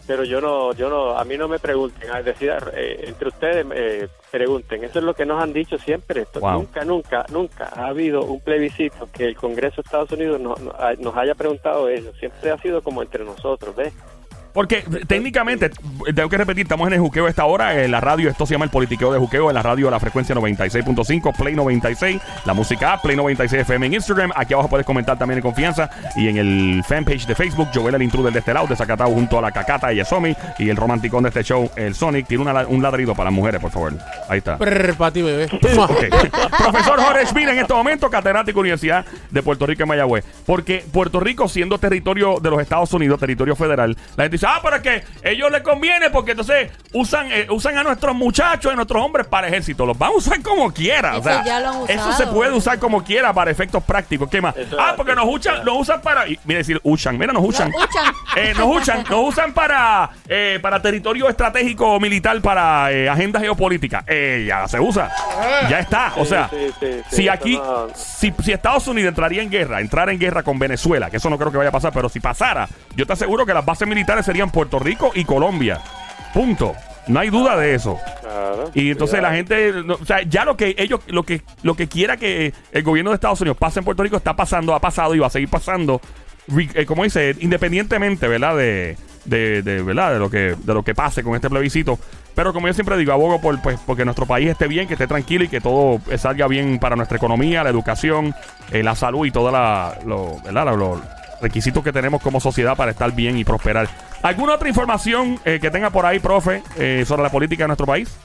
pero 0.07 0.25
yo 0.25 0.41
no, 0.41 0.73
yo 0.75 0.89
no, 0.91 1.17
a 1.17 1.25
mí 1.25 1.37
no 1.37 1.49
me 1.49 1.59
pregunten, 1.59 2.11
a 2.11 2.21
decir, 2.23 2.53
eh, 2.75 3.05
entre 3.07 3.29
ustedes 3.29 3.67
eh, 3.75 4.09
pregunten, 4.31 4.85
eso 4.85 4.99
es 4.99 5.05
lo 5.05 5.15
que 5.15 5.25
nos 5.25 5.43
han 5.43 5.53
dicho 5.53 5.79
siempre, 5.79 6.23
esto, 6.23 6.41
Wow. 6.41 6.53
nunca, 6.53 6.85
nunca, 6.85 7.27
nunca 7.31 7.71
ha 7.75 7.87
habido 7.87 8.23
un 8.25 8.41
plebiscito 8.41 9.09
que 9.13 9.25
el 9.27 9.37
Congreso 9.37 9.77
de 9.77 9.83
Estados 9.87 10.13
Unidos 10.13 10.41
no- 10.41 10.55
no- 10.57 10.75
nos 10.99 11.17
haya 11.17 11.35
preguntado 11.35 11.89
eso, 11.89 12.13
siempre 12.15 12.51
ha 12.51 12.59
sido 12.59 12.83
como 12.83 13.03
entre 13.03 13.25
nosotros, 13.25 13.75
¿ves? 13.77 13.93
Porque 14.55 14.85
técnicamente, 15.09 15.69
tengo 16.15 16.29
que 16.29 16.39
repetir, 16.39 16.63
estamos 16.63 16.87
en 16.87 16.95
el 16.95 17.01
juqueo 17.01 17.27
a 17.27 17.29
esta 17.29 17.45
hora. 17.45 17.83
En 17.83 17.91
la 17.91 18.01
radio, 18.01 18.31
esto 18.31 18.47
se 18.47 18.55
llama 18.55 18.65
el 18.65 18.71
politiqueo 18.71 19.13
de 19.13 19.19
juqueo. 19.19 19.51
En 19.51 19.55
la 19.55 19.63
radio, 19.63 19.91
la 19.91 19.99
frecuencia 19.99 20.33
96.5, 20.33 21.37
Play 21.37 21.57
96. 21.57 22.23
La 22.45 22.55
música 22.55 23.01
Play 23.03 23.17
96 23.17 23.63
FM 23.63 23.87
en 23.87 23.95
Instagram. 23.95 24.31
Aquí 24.37 24.55
abajo 24.55 24.69
puedes 24.69 24.87
comentar 24.87 25.19
también 25.19 25.39
en 25.39 25.43
confianza. 25.43 25.91
Y 26.15 26.29
en 26.29 26.37
el 26.37 26.85
fanpage 26.87 27.27
de 27.27 27.35
Facebook, 27.35 27.69
Joel 27.75 27.97
el 27.97 28.03
intruder 28.03 28.33
de 28.33 28.39
este 28.39 28.55
lado, 28.55 28.69
de 28.69 28.77
Zacatau, 28.77 29.13
junto 29.13 29.41
a 29.41 29.43
la 29.43 29.51
cacata 29.51 29.93
y 29.93 30.05
Somi. 30.05 30.37
Y 30.61 30.69
el 30.69 30.77
romanticón 30.77 31.25
de 31.25 31.31
este 31.31 31.43
show, 31.43 31.69
el 31.75 31.97
Sonic. 31.97 32.29
Tiene 32.29 32.43
una 32.45 32.65
un 32.69 32.81
ladrido 32.81 33.13
para 33.17 33.31
las 33.31 33.35
mujeres, 33.35 33.61
por 33.61 33.73
favor. 33.73 33.95
Ahí 34.29 34.39
está. 34.39 34.57
Prr, 34.57 35.13
ti, 35.13 35.23
bebé. 35.23 35.49
Ok. 35.77 36.05
Profesor 36.57 37.01
Jorge 37.01 37.27
Schmidt 37.27 37.49
en 37.49 37.59
este 37.59 37.75
momento, 37.75 38.09
catedrático 38.09 38.61
Universidad 38.61 39.05
de 39.31 39.43
Puerto 39.43 39.67
Rico 39.67 39.83
en 39.83 39.89
Mayagüez. 39.89 40.25
Porque 40.47 40.85
Puerto 40.93 41.19
Rico, 41.19 41.49
siendo 41.49 41.79
territorio 41.79 42.39
de 42.41 42.51
los 42.51 42.61
Estados 42.61 42.93
Unidos, 42.93 43.19
territorio 43.19 43.57
federal, 43.57 43.97
la 44.17 44.25
gente 44.25 44.37
dice, 44.37 44.44
ah, 44.47 44.61
pero 44.63 44.77
es 44.77 44.83
que 44.83 45.05
ellos 45.23 45.51
les 45.51 45.63
conviene 45.63 46.11
porque 46.11 46.33
entonces 46.33 46.71
usan, 46.93 47.31
eh, 47.31 47.47
usan 47.51 47.77
a 47.79 47.83
nuestros 47.83 48.15
muchachos, 48.15 48.73
a 48.73 48.77
nuestros 48.77 49.03
hombres 49.03 49.27
para 49.27 49.47
ejército. 49.49 49.85
Los 49.87 49.97
van 49.99 50.11
a 50.13 50.17
usar 50.17 50.41
como 50.43 50.73
quiera. 50.73 51.15
o 51.17 51.21
Eso 51.21 51.29
sea, 51.29 51.45
ya 51.45 51.61
lo 51.61 51.69
han 51.71 51.91
eso 51.91 52.13
se 52.13 52.27
puede 52.27 52.53
usar 52.53 52.79
como 52.79 53.03
quiera 53.05 53.33
para 53.33 53.51
efectos 53.51 53.83
prácticos. 53.83 54.29
¿Qué 54.31 54.41
más? 54.41 54.57
Eso 54.57 54.77
ah, 54.79 54.95
porque 54.97 55.15
nos 55.15 55.27
usan, 55.29 55.65
nos 55.65 55.81
usan 55.81 56.01
para. 56.01 56.27
y- 56.29 56.39
Mira, 56.45 56.59
decir, 56.59 56.81
usan. 56.83 57.19
Mira, 57.19 57.33
nos 57.33 57.45
usan. 57.45 57.71
Nos 57.71 57.85
usan. 57.89 58.15
Eh, 58.37 58.53
nos 58.59 58.67
usan, 58.67 59.05
nos 59.09 59.29
usan 59.29 59.53
para, 59.53 60.11
eh, 60.29 60.59
para 60.61 60.83
territorio 60.83 61.29
estratégico 61.29 62.01
militar, 62.01 62.41
para 62.41 62.91
eh, 62.91 63.09
agendas 63.09 63.41
geopolíticas. 63.43 64.03
Eh, 64.09 64.45
ya 64.49 64.67
se 64.67 64.81
usa. 64.81 65.09
Ya 65.71 65.79
está. 65.79 66.13
O 66.17 66.25
sea, 66.25 66.49
sí, 66.51 66.67
sí, 66.81 66.87
sí, 67.11 67.17
si 67.17 67.29
aquí, 67.29 67.57
no- 67.57 67.87
si, 67.95 68.35
si 68.43 68.51
Estados 68.53 68.89
Unidos 68.89 69.11
entraría 69.11 69.41
en 69.41 69.51
guerra, 69.51 69.81
entrara 69.81 70.11
en 70.11 70.19
guerra 70.19 70.43
con 70.43 70.59
Venezuela, 70.59 71.11
que 71.11 71.19
eso 71.19 71.31
no 71.31 71.39
creo 71.39 71.53
que 71.53 71.59
vaya 71.59 71.69
a 71.69 71.73
pasar, 71.73 71.93
pero 71.93 72.09
si 72.09 72.19
pasara, 72.19 72.69
yo 72.97 73.07
te 73.07 73.13
aseguro 73.13 73.47
que 73.47 73.55
las 73.55 73.65
bases 73.65 73.87
militares 73.87 74.25
serían 74.35 74.51
Puerto 74.51 74.81
Rico 74.81 75.13
y 75.15 75.25
Colombia. 75.25 75.81
Punto. 76.33 76.75
No 77.07 77.21
hay 77.21 77.31
duda 77.31 77.57
de 77.57 77.77
eso. 77.77 78.01
Claro. 78.21 78.69
Y 78.75 78.91
entonces 78.91 79.23
la 79.23 79.31
gente, 79.31 79.73
no, 79.85 79.95
o 79.95 80.05
sea, 80.05 80.23
ya 80.23 80.45
lo 80.45 80.57
que 80.57 80.75
ellos, 80.77 80.99
lo 81.07 81.23
que, 81.23 81.43
lo 81.63 81.77
que 81.77 81.87
quiera 81.87 82.17
que 82.17 82.53
el 82.73 82.83
gobierno 82.83 83.13
de 83.13 83.15
Estados 83.15 83.41
Unidos 83.43 83.57
pase 83.59 83.79
en 83.79 83.85
Puerto 83.85 84.03
Rico 84.03 84.17
está 84.17 84.35
pasando, 84.35 84.75
ha 84.75 84.81
pasado 84.81 85.15
y 85.15 85.21
va 85.21 85.29
a 85.29 85.31
seguir 85.31 85.49
pasando, 85.49 86.01
eh, 86.75 86.85
como 86.85 87.05
dice, 87.05 87.37
independientemente, 87.39 88.27
¿verdad? 88.27 88.57
De, 88.57 88.97
de, 89.25 89.63
de, 89.63 89.83
¿verdad? 89.83 90.15
De 90.15 90.19
lo 90.19 90.29
que, 90.29 90.57
de 90.59 90.75
lo 90.75 90.83
que 90.83 90.97
pase 90.97 91.23
con 91.23 91.37
este 91.37 91.49
plebiscito. 91.49 91.97
Pero 92.35 92.53
como 92.53 92.67
yo 92.67 92.75
siempre 92.75 92.97
digo, 92.97 93.13
abogo 93.13 93.41
por, 93.41 93.63
pues, 93.63 93.79
porque 93.87 94.05
nuestro 94.05 94.27
país 94.27 94.51
esté 94.51 94.67
bien, 94.67 94.89
que 94.89 94.95
esté 94.95 95.07
tranquilo 95.07 95.45
y 95.45 95.49
que 95.49 95.61
todo 95.61 96.01
salga 96.19 96.49
bien 96.49 96.81
para 96.81 96.97
nuestra 96.97 97.19
economía, 97.19 97.63
la 97.63 97.71
educación, 97.71 98.35
eh, 98.73 98.83
la 98.83 98.97
salud 98.97 99.27
y 99.27 99.31
todos 99.31 99.53
los 100.45 101.01
requisitos 101.41 101.85
que 101.85 101.93
tenemos 101.93 102.21
como 102.21 102.41
sociedad 102.41 102.77
para 102.77 102.91
estar 102.91 103.13
bien 103.13 103.39
y 103.39 103.45
prosperar. 103.45 103.89
¿Alguna 104.25 104.55
otra 104.55 104.69
información 104.71 105.39
eh, 105.45 105.59
que 105.61 105.71
tenga 105.71 105.91
por 105.91 106.07
ahí, 106.07 106.19
profe, 106.19 106.63
eh, 106.79 107.05
sobre 107.07 107.23
la 107.23 107.29
política 107.31 107.65
de 107.65 107.69
nuestro 107.69 107.87
país? 107.87 108.17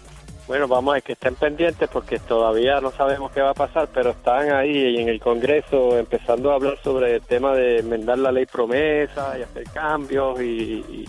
Bueno, 0.47 0.65
vamos 0.67 0.95
a 0.95 1.01
que 1.01 1.11
estén 1.11 1.35
pendientes 1.35 1.89
porque 1.91 2.17
todavía 2.19 2.79
no 2.79 2.89
sabemos 2.91 3.33
qué 3.33 3.41
va 3.41 3.49
a 3.51 3.53
pasar, 3.53 3.89
pero 3.93 4.11
están 4.11 4.49
ahí 4.51 4.95
en 4.97 5.09
el 5.09 5.19
Congreso 5.19 5.97
empezando 5.99 6.51
a 6.51 6.55
hablar 6.55 6.77
sobre 6.83 7.15
el 7.15 7.21
tema 7.21 7.53
de 7.53 7.79
enmendar 7.79 8.17
la 8.17 8.31
ley 8.31 8.45
promesa 8.45 9.37
y 9.37 9.41
hacer 9.43 9.65
cambios 9.73 10.39
y, 10.41 10.43
y- 10.45 11.05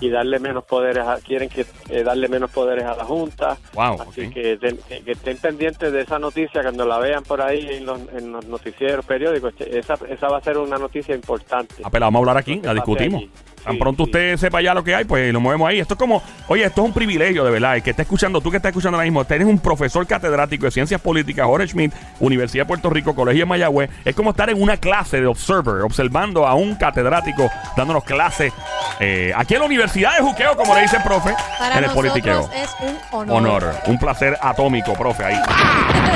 y 0.00 0.10
darle 0.10 0.38
menos 0.40 0.64
poderes, 0.64 1.06
a, 1.06 1.16
quieren 1.20 1.48
que 1.48 1.64
eh, 1.88 2.02
darle 2.02 2.28
menos 2.28 2.50
poderes 2.50 2.84
a 2.84 2.94
la 2.96 3.04
Junta. 3.04 3.56
Wow, 3.74 4.02
Así 4.02 4.28
que, 4.28 4.58
ten- 4.58 4.78
que- 4.88 5.02
que 5.02 5.12
estén 5.12 5.38
pendientes 5.38 5.90
de 5.92 6.00
esa 6.02 6.18
noticia 6.18 6.60
cuando 6.62 6.84
la 6.84 6.98
vean 6.98 7.22
por 7.22 7.40
ahí 7.40 7.66
en 7.70 7.86
los, 7.86 8.00
en 8.12 8.32
los 8.32 8.44
noticieros 8.46 9.06
periódicos. 9.06 9.54
che, 9.56 9.78
Esa, 9.78 9.94
esa 10.08 10.28
va 10.28 10.38
a 10.38 10.40
ser 10.42 10.58
una 10.58 10.76
noticia 10.76 11.14
importante. 11.14 11.76
Ah, 11.84 11.88
pero 11.90 12.06
vamos 12.06 12.18
a 12.18 12.20
hablar 12.20 12.36
aquí, 12.36 12.60
la 12.62 12.74
discutimos. 12.74 13.22
Tan 13.64 13.78
pronto 13.78 14.04
usted 14.04 14.36
sepa 14.36 14.60
ya 14.60 14.74
lo 14.74 14.84
que 14.84 14.94
hay, 14.94 15.04
pues 15.04 15.32
lo 15.32 15.40
movemos 15.40 15.68
ahí. 15.68 15.80
Esto 15.80 15.94
es 15.94 15.98
como, 15.98 16.22
oye, 16.48 16.64
esto 16.64 16.82
es 16.82 16.86
un 16.88 16.92
privilegio 16.92 17.44
de 17.44 17.50
verdad. 17.50 17.76
El 17.76 17.82
que 17.82 17.90
está 17.90 18.02
escuchando, 18.02 18.40
tú 18.40 18.50
que 18.50 18.58
estás 18.58 18.70
escuchando 18.70 18.96
ahora 18.96 19.06
mismo, 19.06 19.24
tienes 19.24 19.48
un 19.48 19.58
profesor 19.58 20.06
catedrático 20.06 20.66
de 20.66 20.70
ciencias 20.70 21.00
políticas, 21.00 21.46
Jorge 21.46 21.68
Schmidt, 21.68 21.92
Universidad 22.20 22.64
de 22.64 22.68
Puerto 22.68 22.90
Rico, 22.90 23.14
Colegio 23.14 23.40
de 23.42 23.46
Mayagüez. 23.46 23.90
Es 24.04 24.14
como 24.14 24.30
estar 24.30 24.50
en 24.50 24.60
una 24.60 24.76
clase 24.76 25.20
de 25.20 25.26
observer, 25.26 25.82
observando 25.82 26.46
a 26.46 26.54
un 26.54 26.74
catedrático 26.74 27.50
dándonos 27.76 28.04
clases 28.04 28.52
eh, 29.00 29.32
aquí 29.36 29.54
en 29.54 29.60
la 29.60 29.66
Universidad 29.66 30.16
de 30.16 30.22
Juqueo, 30.22 30.56
como 30.56 30.74
le 30.74 30.82
dice 30.82 30.96
el 30.96 31.02
profe, 31.02 31.34
Para 31.58 31.78
en 31.78 31.84
el 31.84 31.90
politiqueo. 31.90 32.48
es 32.54 32.70
un 32.80 32.98
honor. 33.30 33.36
Honor, 33.36 33.74
un 33.86 33.98
placer 33.98 34.38
atómico, 34.40 34.92
profe, 34.94 35.24
ahí. 35.24 35.40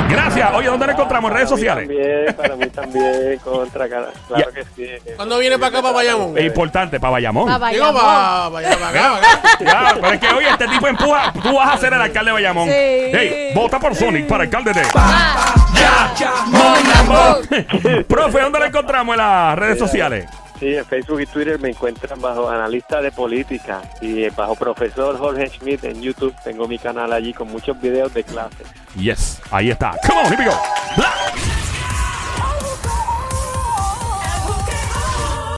Gracias. 0.09 0.49
Oye, 0.53 0.67
¿dónde 0.67 0.85
lo 0.87 0.91
encontramos? 0.93 1.29
¿En 1.31 1.37
redes 1.37 1.49
Para 1.49 1.55
mí 1.55 1.61
sociales? 1.61 1.87
También, 1.87 2.35
para 2.35 2.55
mí 2.55 2.65
también, 2.67 3.39
contra, 3.43 3.89
cara- 3.89 4.09
claro 4.27 4.51
que 4.53 4.63
sí. 4.75 5.11
¿Cuándo 5.15 5.37
viene 5.37 5.57
para 5.57 5.67
acá, 5.67 5.81
para 5.81 5.93
Bayamón? 5.93 6.37
Es 6.37 6.45
importante, 6.45 6.99
para 6.99 7.11
Bayamón. 7.11 7.45
Digo, 7.47 7.59
Bayamón. 7.59 7.95
para 7.95 8.49
para 8.49 8.67
allá, 8.67 8.77
para 8.79 8.89
acá, 8.89 9.11
para 9.11 9.17
acá. 9.17 9.39
Ya, 9.59 9.91
pero 9.95 10.13
es 10.13 10.19
que 10.19 10.27
oye, 10.29 10.49
este 10.49 10.67
tipo 10.67 10.87
empuja. 10.87 11.33
Tú 11.43 11.55
vas 11.55 11.73
a 11.73 11.77
ser 11.77 11.93
el 11.93 12.01
alcalde 12.01 12.29
de 12.29 12.33
Bayamón. 12.33 12.67
Sí. 12.67 12.73
Hey, 12.73 13.51
vota 13.53 13.79
por 13.79 13.95
Sonic 13.95 14.27
para 14.27 14.43
alcalde 14.45 14.73
de. 14.73 14.81
Pa- 14.85 15.53
Profe, 18.07 18.39
¿dónde 18.41 18.59
la 18.59 18.65
encontramos 18.67 19.13
en 19.13 19.17
las 19.21 19.57
redes 19.59 19.77
sociales? 19.79 20.25
Sí, 20.59 20.75
en 20.75 20.85
Facebook 20.85 21.21
y 21.21 21.25
Twitter 21.25 21.57
me 21.57 21.69
encuentran 21.69 22.19
bajo 22.19 22.49
analista 22.49 23.01
de 23.01 23.11
política 23.11 23.81
y 24.01 24.23
eh, 24.23 24.31
bajo 24.35 24.55
profesor 24.55 25.17
Jorge 25.17 25.47
Schmidt 25.49 25.85
en 25.85 26.01
YouTube. 26.01 26.35
Tengo 26.43 26.67
mi 26.67 26.77
canal 26.77 27.13
allí 27.13 27.33
con 27.33 27.47
muchos 27.47 27.79
videos 27.79 28.13
de 28.13 28.23
clases. 28.25 28.67
Yes, 28.95 29.41
ahí 29.51 29.69
está. 29.69 29.95
Come 30.05 30.19
on, 30.19 30.25
here 30.27 30.37
we 30.37 30.45
go. 30.45 31.48